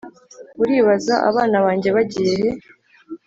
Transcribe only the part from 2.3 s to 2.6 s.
he?"